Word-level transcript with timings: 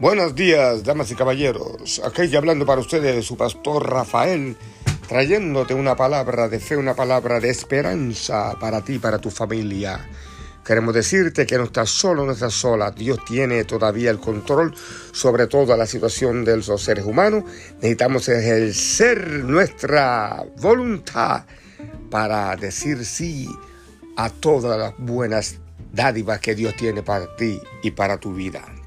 Buenos 0.00 0.36
días, 0.36 0.84
damas 0.84 1.10
y 1.10 1.16
caballeros. 1.16 2.00
Aquí 2.04 2.36
hablando 2.36 2.64
para 2.64 2.80
ustedes 2.80 3.26
su 3.26 3.36
pastor 3.36 3.90
Rafael, 3.90 4.56
trayéndote 5.08 5.74
una 5.74 5.96
palabra 5.96 6.48
de 6.48 6.60
fe, 6.60 6.76
una 6.76 6.94
palabra 6.94 7.40
de 7.40 7.50
esperanza 7.50 8.54
para 8.60 8.84
ti, 8.84 9.00
para 9.00 9.18
tu 9.18 9.28
familia. 9.28 10.08
Queremos 10.64 10.94
decirte 10.94 11.46
que 11.46 11.58
no 11.58 11.64
estás 11.64 11.90
solo, 11.90 12.24
no 12.24 12.30
estás 12.30 12.54
sola. 12.54 12.92
Dios 12.92 13.18
tiene 13.26 13.64
todavía 13.64 14.12
el 14.12 14.20
control 14.20 14.72
sobre 15.10 15.48
toda 15.48 15.76
la 15.76 15.86
situación 15.86 16.44
de 16.44 16.58
los 16.58 16.80
seres 16.80 17.04
humanos. 17.04 17.42
Necesitamos 17.78 18.28
ejercer 18.28 19.26
nuestra 19.42 20.44
voluntad 20.58 21.44
para 22.08 22.54
decir 22.54 23.04
sí 23.04 23.48
a 24.16 24.30
todas 24.30 24.78
las 24.78 24.94
buenas 24.96 25.56
dádivas 25.92 26.38
que 26.38 26.54
Dios 26.54 26.76
tiene 26.76 27.02
para 27.02 27.34
ti 27.34 27.60
y 27.82 27.90
para 27.90 28.18
tu 28.18 28.32
vida. 28.32 28.77